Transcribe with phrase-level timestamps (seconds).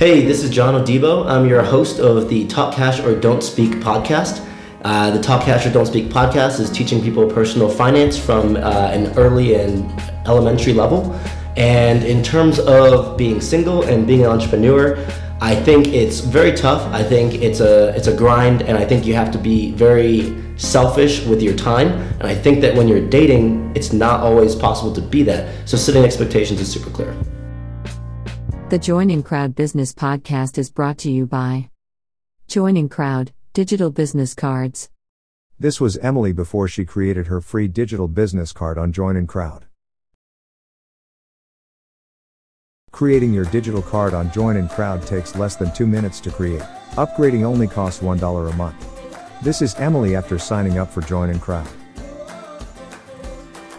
[0.00, 1.26] Hey, this is John Odibo.
[1.26, 4.42] I'm your host of the Talk Cash or Don't Speak podcast.
[4.80, 8.60] Uh, the Talk Cash or Don't Speak podcast is teaching people personal finance from uh,
[8.94, 9.92] an early and
[10.26, 11.14] elementary level.
[11.58, 14.96] And in terms of being single and being an entrepreneur,
[15.42, 16.80] I think it's very tough.
[16.94, 20.34] I think it's a it's a grind, and I think you have to be very
[20.56, 21.88] selfish with your time.
[22.20, 25.68] And I think that when you're dating, it's not always possible to be that.
[25.68, 27.14] So setting expectations is super clear.
[28.70, 31.70] The Join inCrowd Business Podcast is brought to you by
[32.46, 34.88] Join inCrowd Digital Business Cards.
[35.58, 39.62] This was Emily before she created her free digital business card on Join inCrowd.
[42.92, 46.62] Creating your digital card on Join Crowd takes less than two minutes to create.
[46.92, 49.42] Upgrading only costs $1 a month.
[49.42, 51.66] This is Emily after signing up for Join Crowd.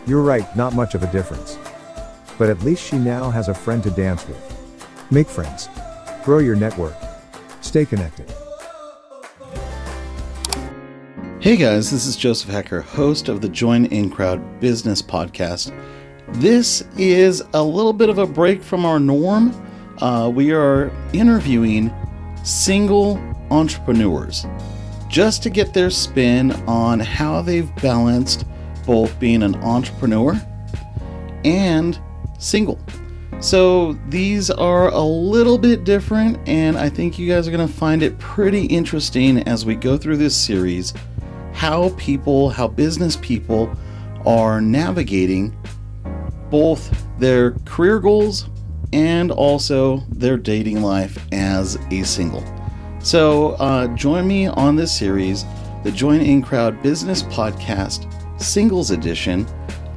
[0.06, 1.58] You're right, not much of a difference.
[2.38, 4.51] But at least she now has a friend to dance with.
[5.12, 5.68] Make friends.
[6.24, 6.96] Grow your network.
[7.60, 8.34] Stay connected.
[11.42, 15.76] Hey guys, this is Joseph Hecker, host of the Join In Crowd Business Podcast.
[16.36, 19.54] This is a little bit of a break from our norm.
[19.98, 21.94] Uh, we are interviewing
[22.46, 23.18] single
[23.50, 24.46] entrepreneurs
[25.10, 28.46] just to get their spin on how they've balanced
[28.86, 30.40] both being an entrepreneur
[31.44, 32.00] and
[32.40, 32.80] single.
[33.42, 37.74] So these are a little bit different, and I think you guys are going to
[37.74, 40.94] find it pretty interesting as we go through this series
[41.52, 43.76] how people, how business people
[44.28, 45.58] are navigating
[46.52, 48.48] both their career goals
[48.94, 52.44] and also their dating life as a single.
[53.00, 55.46] So, uh, join me on this series,
[55.84, 58.08] the Join In Crowd Business Podcast
[58.40, 59.48] Singles Edition.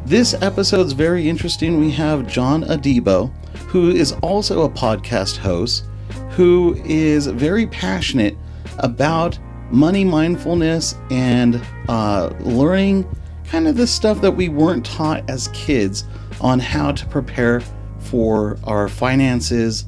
[0.06, 1.80] This episode's very interesting.
[1.80, 3.32] We have John Odibo,
[3.68, 5.86] who is also a podcast host,
[6.32, 8.36] who is very passionate
[8.80, 9.38] about
[9.70, 13.08] money mindfulness and uh, learning
[13.46, 16.04] kind of the stuff that we weren't taught as kids
[16.38, 17.62] on how to prepare
[17.98, 19.86] for our finances.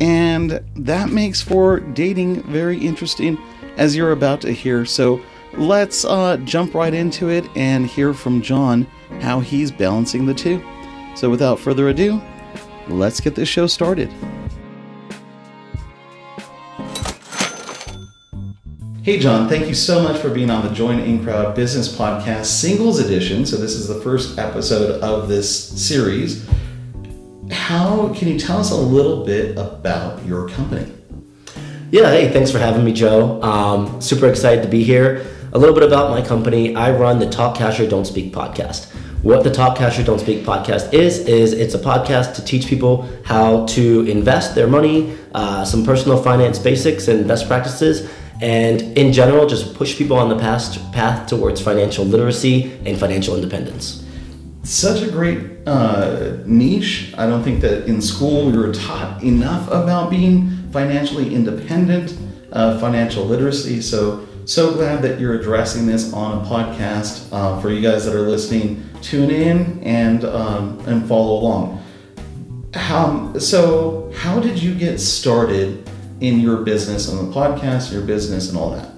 [0.00, 3.36] And that makes for dating very interesting,
[3.76, 4.86] as you're about to hear.
[4.86, 5.20] So
[5.54, 8.86] let's uh, jump right into it and hear from John
[9.20, 10.62] how he's balancing the two.
[11.14, 12.20] So without further ado,
[12.88, 14.12] let's get this show started.
[19.02, 22.44] Hey, John, thank you so much for being on the Join In Crowd Business Podcast
[22.44, 23.46] Singles Edition.
[23.46, 25.48] So, this is the first episode of this
[25.82, 26.46] series.
[27.50, 30.92] How can you tell us a little bit about your company?
[31.90, 33.40] Yeah, hey, thanks for having me, Joe.
[33.40, 35.24] Um, super excited to be here.
[35.50, 36.76] A little bit about my company.
[36.76, 38.92] I run the Talk Cash or Don't Speak podcast.
[39.22, 42.66] What the Talk Cash or Don't Speak podcast is, is it's a podcast to teach
[42.66, 48.10] people how to invest their money, uh, some personal finance basics and best practices,
[48.42, 53.34] and in general, just push people on the past path towards financial literacy and financial
[53.34, 54.04] independence.
[54.64, 57.14] Such a great uh, niche.
[57.16, 62.14] I don't think that in school we were taught enough about being financially independent,
[62.52, 63.80] uh, financial literacy.
[63.80, 68.14] So, so glad that you're addressing this on a podcast uh, for you guys that
[68.14, 68.82] are listening.
[69.02, 71.84] Tune in and um, and follow along.
[72.72, 75.88] How, so, how did you get started
[76.20, 78.90] in your business on the podcast, your business, and all that?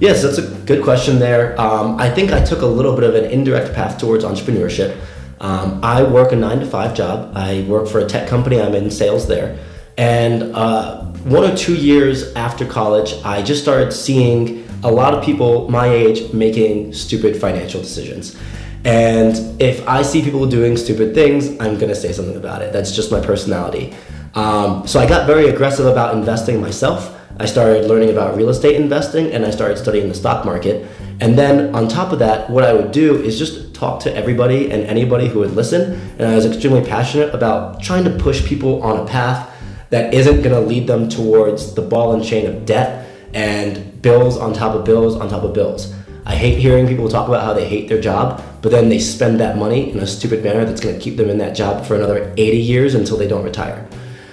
[0.00, 1.58] Yes, that's a good question there.
[1.58, 5.00] Um, I think I took a little bit of an indirect path towards entrepreneurship.
[5.40, 7.32] Um, I work a nine to five job.
[7.34, 8.60] I work for a tech company.
[8.60, 9.58] I'm in sales there.
[9.96, 15.24] And uh, one or two years after college, I just started seeing a lot of
[15.24, 18.36] people my age making stupid financial decisions.
[18.84, 22.72] And if I see people doing stupid things, I'm to say something about it.
[22.72, 23.94] That's just my personality.
[24.34, 27.18] Um, so I got very aggressive about investing myself.
[27.38, 30.86] I started learning about real estate investing and I started studying the stock market.
[31.20, 34.70] And then on top of that, what I would do is just talk to everybody
[34.70, 35.94] and anybody who would listen.
[36.18, 39.50] And I was extremely passionate about trying to push people on a path
[39.90, 43.03] that isn't to lead them towards the ball and chain of debt
[43.34, 45.92] and bills on top of bills on top of bills.
[46.24, 49.40] I hate hearing people talk about how they hate their job, but then they spend
[49.40, 51.96] that money in a stupid manner that's going to keep them in that job for
[51.96, 53.86] another 80 years until they don't retire.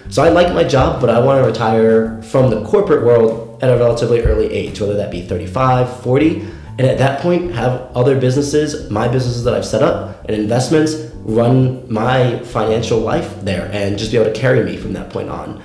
[0.09, 3.69] So I like my job, but I want to retire from the corporate world at
[3.69, 6.47] a relatively early age, whether that be 35, 40,
[6.77, 10.95] and at that point have other businesses, my businesses that I've set up and investments
[11.24, 15.30] run my financial life there and just be able to carry me from that point
[15.30, 15.62] on.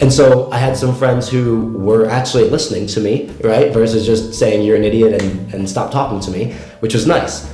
[0.00, 4.34] And so I had some friends who were actually listening to me, right, versus just
[4.34, 7.46] saying you're an idiot and, and stop talking to me, which was nice.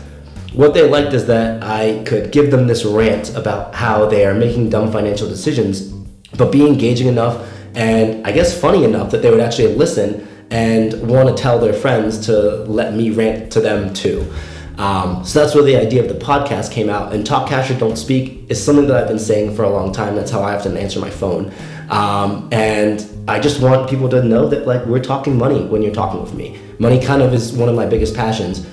[0.53, 4.35] What they liked is that I could give them this rant about how they are
[4.35, 5.93] making dumb financial decisions
[6.37, 11.09] but be engaging enough And I guess funny enough that they would actually listen and
[11.09, 12.33] want to tell their friends to
[12.65, 14.31] let me rant to them too.
[14.77, 17.13] Um, so that's where the idea of the podcast came out.
[17.15, 19.93] And Talk Cash or Don't Speak is something that I've been saying for a long
[19.93, 20.15] time.
[20.15, 21.53] That's how I often answer my phone.
[21.91, 25.95] Um, and I just want people to know that like we're talking money when you're
[25.95, 26.59] talking with me.
[26.79, 28.67] Money kind of is one of my biggest passions,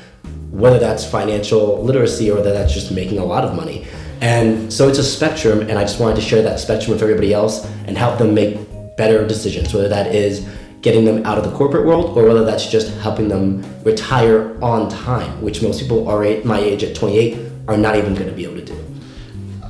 [0.51, 3.85] whether that's financial literacy or whether that's just making a lot of money.
[4.21, 7.33] And so it's a spectrum, and I just wanted to share that spectrum with everybody
[7.33, 8.57] else and help them make
[8.97, 10.45] better decisions, whether that is
[10.81, 14.89] getting them out of the corporate world or whether that's just helping them retire on
[14.89, 18.35] time, which most people are at my age at 28 are not even going to
[18.35, 18.85] be able to do.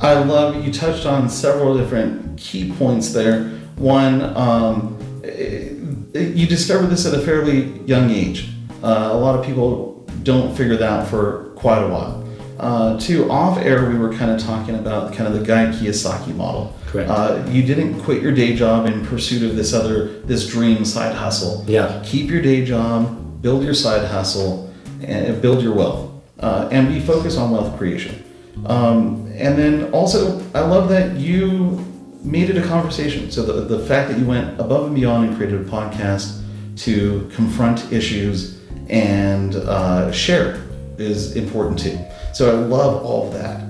[0.02, 3.46] I love you touched on several different key points there.
[3.76, 5.74] One, um, eh,
[6.14, 8.50] you discovered this at a fairly young age.
[8.84, 12.26] Uh, a lot of people don't figure that out for quite a while.
[12.60, 16.36] Uh, two, off air, we were kind of talking about kind of the Guy Kiyosaki
[16.36, 16.76] model.
[16.88, 17.10] Correct.
[17.10, 21.16] Uh, you didn't quit your day job in pursuit of this other, this dream side
[21.16, 21.64] hustle.
[21.68, 22.02] Yeah.
[22.06, 27.00] Keep your day job, build your side hustle, and build your wealth, uh, and be
[27.00, 28.24] focused on wealth creation.
[28.66, 31.86] Um, and then also, I love that you
[32.22, 33.32] made it a conversation.
[33.32, 36.42] So the, the fact that you went above and beyond and created a podcast
[36.78, 40.62] to confront issues and uh, share
[40.98, 41.98] is important too.
[42.34, 43.62] So I love all of that.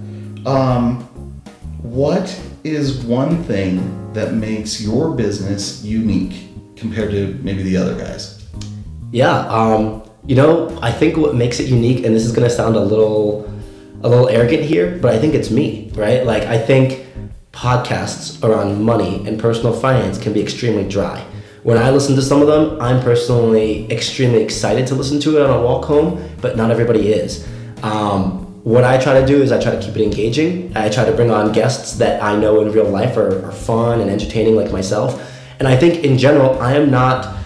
[0.48, 1.04] Um,
[1.81, 8.48] what is one thing that makes your business unique compared to maybe the other guys?
[9.12, 12.75] Yeah, um, you know, I think what makes it unique, and this is gonna sound
[12.75, 13.51] a little,
[14.04, 16.25] a little arrogant here, but I think it's me, right?
[16.25, 17.06] Like I think
[17.51, 21.25] podcasts around money and personal finance can be extremely dry.
[21.63, 25.50] When I listen to some of them, I'm personally extremely excited to listen to it
[25.50, 27.48] on a walk home, but not everybody is.
[27.84, 30.75] Um, what I try to do is I try to keep it engaging.
[30.75, 34.00] I try to bring on guests that I know in real life are, are fun
[34.00, 35.22] and entertaining, like myself.
[35.60, 37.38] And I think in general, I am not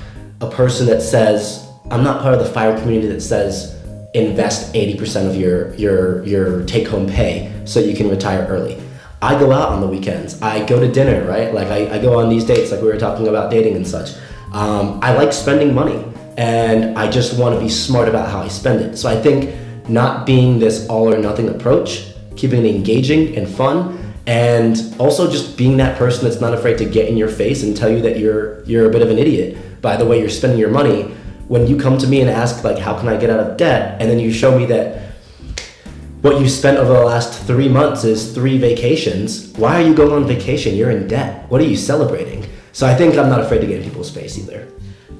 [0.41, 3.75] a person that says I'm not part of the fire community that says
[4.13, 8.82] invest 80% of your your your take home pay so you can retire early.
[9.23, 10.41] I go out on the weekends.
[10.41, 11.53] I go to dinner, right?
[11.53, 14.17] Like I, I go on these dates, like we were talking about dating and such.
[14.51, 16.03] Um, I like spending money,
[16.37, 18.97] and I just want to be smart about how I spend it.
[18.97, 19.55] So I think
[19.87, 25.57] not being this all or nothing approach, keeping it engaging and fun, and also just
[25.57, 28.19] being that person that's not afraid to get in your face and tell you that
[28.19, 31.03] you're you're a bit of an idiot by the way you're spending your money.
[31.47, 34.01] When you come to me and ask like, how can I get out of debt,
[34.01, 35.02] and then you show me that
[36.23, 39.51] what you spent over the last three months is three vacations.
[39.57, 40.73] Why are you going on vacation?
[40.73, 41.51] You're in debt.
[41.51, 42.45] What are you celebrating?
[42.71, 44.69] So I think I'm not afraid to get in people's face either.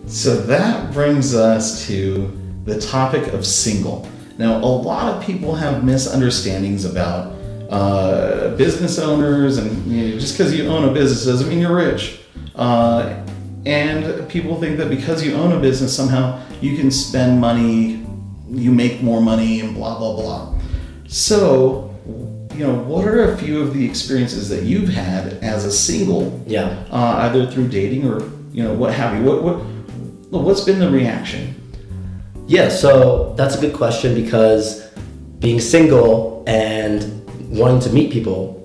[0.07, 2.31] So that brings us to
[2.63, 4.07] the topic of single.
[4.37, 7.35] Now, a lot of people have misunderstandings about
[7.69, 11.75] uh, business owners, and you know, just because you own a business doesn't mean you're
[11.75, 12.21] rich.
[12.55, 13.21] Uh,
[13.65, 18.05] and people think that because you own a business, somehow you can spend money,
[18.49, 20.53] you make more money, and blah, blah, blah.
[21.17, 21.93] So,
[22.55, 26.41] you know, what are a few of the experiences that you've had as a single,
[26.47, 26.75] Yeah.
[26.91, 29.23] uh, either through dating or, you know, what have you?
[29.23, 29.61] What, what,
[30.41, 31.53] what's been the reaction?
[32.47, 34.87] Yeah, so that's a good question because
[35.37, 37.21] being single and
[37.51, 38.63] wanting to meet people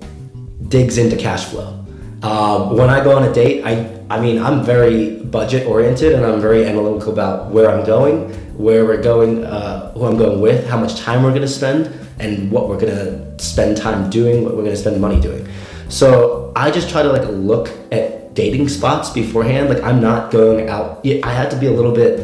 [0.69, 1.85] digs into cash flow.
[2.23, 6.25] Um, when I go on a date, I I mean I'm very budget oriented and
[6.25, 10.67] I'm very analytical about where I'm going, where we're going, uh, who I'm going with,
[10.67, 11.87] how much time we're going to spend,
[12.19, 15.47] and what we're going to spend time doing, what we're going to spend money doing.
[15.87, 19.69] So I just try to like look at dating spots beforehand.
[19.69, 21.07] Like I'm not going out.
[21.07, 22.19] I had to be a little bit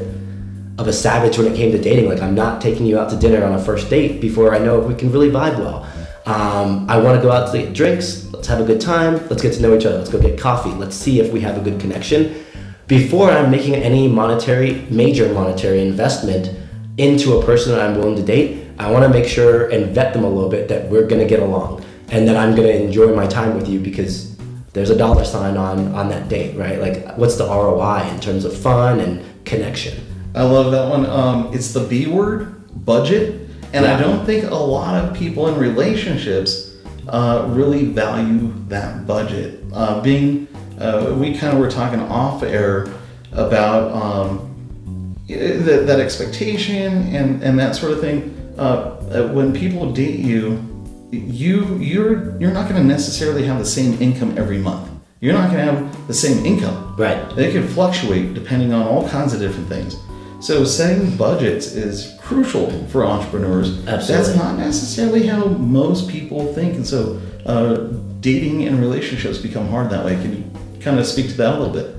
[0.78, 2.10] of a savage when it came to dating.
[2.10, 4.82] Like I'm not taking you out to dinner on a first date before I know
[4.82, 5.90] if we can really vibe well.
[6.26, 8.26] Um, I want to go out to get drinks.
[8.34, 9.26] Let's have a good time.
[9.30, 10.00] Let's get to know each other.
[10.00, 10.72] Let's go get coffee.
[10.72, 12.45] Let's see if we have a good connection.
[12.88, 16.56] Before I'm making any monetary, major monetary investment
[16.98, 20.14] into a person that I'm willing to date, I want to make sure and vet
[20.14, 22.84] them a little bit that we're going to get along and that I'm going to
[22.84, 24.36] enjoy my time with you because
[24.74, 26.80] there's a dollar sign on on that date, right?
[26.80, 30.06] Like, what's the ROI in terms of fun and connection?
[30.36, 31.06] I love that one.
[31.06, 33.50] Um, it's the B word, budget.
[33.74, 36.76] And I don't think a lot of people in relationships
[37.08, 39.64] uh, really value that budget.
[39.74, 40.48] Uh, being,
[40.80, 42.88] uh, we kind of were talking off air
[43.32, 48.32] about um, that, that expectation and, and that sort of thing.
[48.58, 50.72] Uh, uh, when people date you,
[51.12, 54.90] you you're you're not going to necessarily have the same income every month.
[55.20, 56.96] You're not going to have the same income.
[56.98, 57.36] Right.
[57.36, 59.98] They can fluctuate depending on all kinds of different things.
[60.40, 63.86] So setting budgets is crucial for entrepreneurs.
[63.88, 64.26] Absolutely.
[64.26, 67.76] That's not necessarily how most people think, and so uh,
[68.20, 70.16] dating and relationships become hard that way.
[70.16, 70.44] Can you
[70.86, 71.96] kind of speak to that a little bit?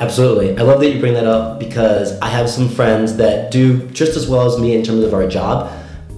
[0.00, 0.58] Absolutely.
[0.58, 4.16] I love that you bring that up because I have some friends that do just
[4.16, 5.70] as well as me in terms of our job,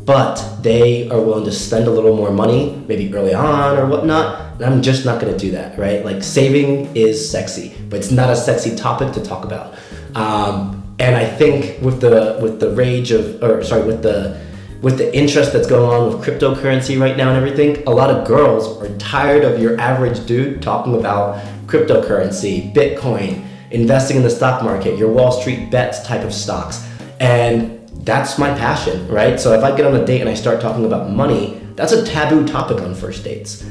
[0.04, 4.54] but they are willing to spend a little more money, maybe early on or whatnot.
[4.54, 6.04] And I'm just not going to do that, right?
[6.04, 9.74] Like saving is sexy, but it's not a sexy topic to talk about.
[10.14, 14.40] Um, and I think with the with the rage of, or sorry, with the
[14.82, 18.26] with the interest that's going on with cryptocurrency right now and everything, a lot of
[18.26, 24.62] girls are tired of your average dude talking about cryptocurrency, Bitcoin, investing in the stock
[24.62, 26.86] market, your Wall Street bets type of stocks.
[27.20, 29.38] And that's my passion, right?
[29.38, 32.04] So if I get on a date and I start talking about money, that's a
[32.04, 33.64] taboo topic on first dates.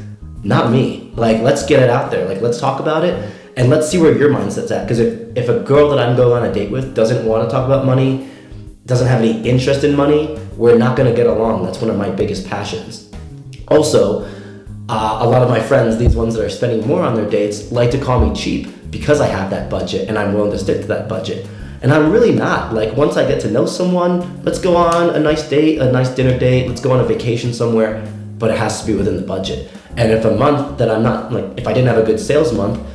[0.43, 1.11] Not me.
[1.15, 2.27] Like, let's get it out there.
[2.27, 4.85] Like, let's talk about it and let's see where your mindset's at.
[4.85, 7.53] Because if, if a girl that I'm going on a date with doesn't want to
[7.53, 8.29] talk about money,
[8.91, 11.63] doesn't have any interest in money, we're not going to get along.
[11.63, 13.09] That's one of my biggest passions.
[13.69, 14.25] Also,
[14.89, 17.71] uh, a lot of my friends, these ones that are spending more on their dates,
[17.71, 20.81] like to call me cheap because I have that budget and I'm willing to stick
[20.81, 21.47] to that budget.
[21.81, 22.73] And I'm really not.
[22.73, 26.09] Like, once I get to know someone, let's go on a nice date, a nice
[26.09, 28.05] dinner date, let's go on a vacation somewhere,
[28.37, 29.71] but it has to be within the budget.
[29.95, 32.51] And if a month that I'm not, like, if I didn't have a good sales
[32.53, 32.85] month,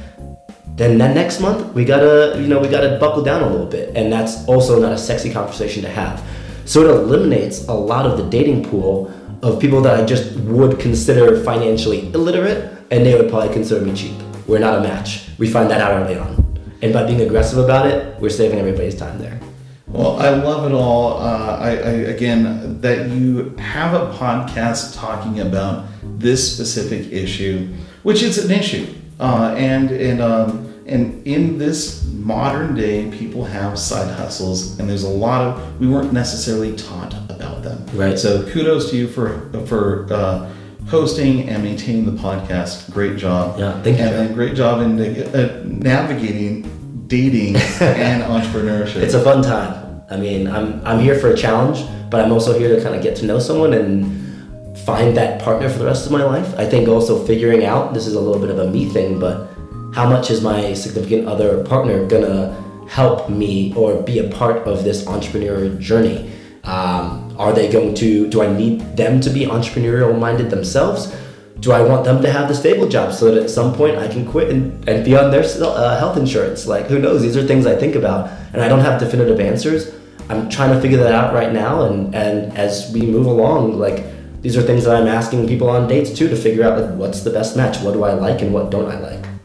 [0.77, 3.97] then that next month we gotta, you know, we gotta buckle down a little bit.
[3.97, 6.23] And that's also not a sexy conversation to have.
[6.67, 10.79] So it eliminates a lot of the dating pool of people that I just would
[10.79, 14.17] consider financially illiterate, and they would probably consider me cheap.
[14.47, 15.29] We're not a match.
[15.39, 16.45] We find that out early on.
[16.83, 19.41] And by being aggressive about it, we're saving everybody's time there.
[19.87, 21.19] Well, I love it all.
[21.19, 28.23] Uh, I, I, again that you have a podcast talking about this specific issue, which
[28.23, 34.15] is an issue, uh, and and um, and in this modern day, people have side
[34.17, 37.85] hustles, and there's a lot of we weren't necessarily taught about them.
[37.93, 38.19] Right.
[38.19, 40.53] So kudos to you for for uh,
[40.89, 42.91] hosting and maintaining the podcast.
[42.93, 43.59] Great job.
[43.59, 44.05] Yeah, thank you.
[44.05, 46.73] And great job in uh, navigating
[47.09, 48.97] dating and entrepreneurship.
[48.97, 50.03] It's a fun time.
[50.09, 53.03] I mean, I'm I'm here for a challenge, but I'm also here to kind of
[53.03, 56.55] get to know someone and find that partner for the rest of my life.
[56.57, 59.49] I think also figuring out this is a little bit of a me thing, but
[59.97, 62.55] how much is my significant other partner gonna
[62.89, 66.31] help me or be a part of this entrepreneur journey?
[66.65, 68.29] Um, are they going to?
[68.29, 71.15] Do I need them to be entrepreneurial minded themselves?
[71.61, 74.09] do I want them to have the stable job so that at some point I
[74.09, 76.67] can quit and, and be on their uh, health insurance?
[76.67, 77.23] Like, who knows?
[77.23, 79.95] These are things I think about, and I don't have definitive answers.
[80.29, 84.05] I'm trying to figure that out right now, and, and as we move along, like,
[84.43, 87.23] these are things that I'm asking people on dates too to figure out like what's
[87.23, 89.36] the best match, what do I like and what don't I like.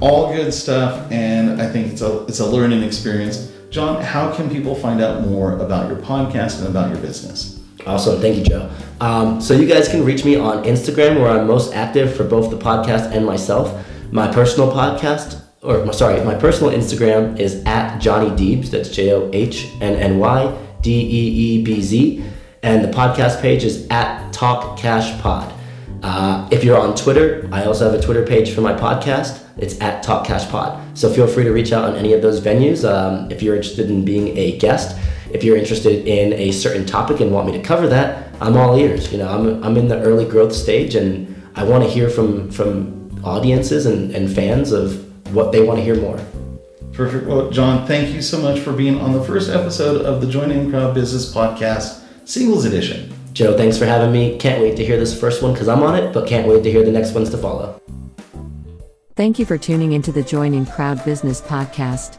[0.00, 3.50] All good stuff, and I think it's a it's a learning experience.
[3.70, 7.60] John, how can people find out more about your podcast and about your business?
[7.86, 8.20] Awesome.
[8.20, 8.70] Thank you, Joe.
[9.00, 12.50] Um, so you guys can reach me on Instagram where I'm most active for both
[12.50, 13.86] the podcast and myself.
[14.10, 18.70] My personal podcast, or sorry, my personal Instagram is at Johnny Deebz.
[18.70, 22.24] That's J O H N N Y D E E B Z.
[22.62, 25.52] And the podcast page is at Talk Cash Pod.
[26.04, 29.42] Uh, if you're on Twitter, I also have a Twitter page for my podcast.
[29.56, 30.98] It's at Talk Cash Pod.
[30.98, 33.88] So feel free to reach out on any of those venues um, if you're interested
[33.88, 34.96] in being a guest
[35.34, 38.78] if you're interested in a certain topic and want me to cover that, I'm all
[38.78, 39.10] ears.
[39.10, 42.52] You know, I'm, I'm in the early growth stage and I want to hear from,
[42.52, 46.20] from audiences and, and fans of what they want to hear more.
[46.92, 47.26] Perfect.
[47.26, 50.52] Well, John, thank you so much for being on the first episode of the Join
[50.52, 53.12] In Crowd Business Podcast, Singles Edition.
[53.34, 54.38] Joe, thanks for having me.
[54.38, 56.70] Can't wait to hear this first one because I'm on it, but can't wait to
[56.70, 57.80] hear the next ones to follow.
[59.16, 62.16] Thank you for tuning into the Join inCrowd Business Podcast.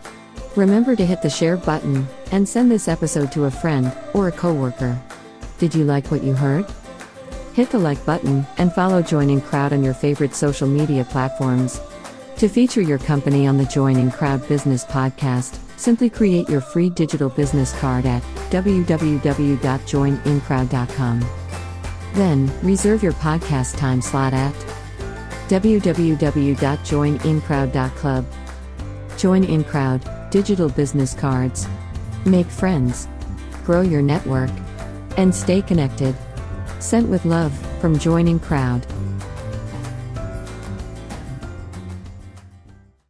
[0.58, 4.32] Remember to hit the share button and send this episode to a friend or a
[4.32, 5.02] coworker.
[5.58, 6.66] Did you like what you heard?
[7.54, 11.80] Hit the like button and follow Join inCrowd on your favorite social media platforms.
[12.38, 17.30] To feature your company on the Join inCrowd Business Podcast, simply create your free digital
[17.30, 21.26] business card at www.joinincrowd.com.
[22.14, 24.54] Then, reserve your podcast time slot at
[25.50, 28.26] www.joinincrowd.club.
[29.18, 31.66] Join In Crowd digital business cards.
[32.26, 33.08] Make friends.
[33.64, 34.50] Grow your network.
[35.16, 36.14] And stay connected.
[36.80, 38.84] Sent with love from Join inCrowd.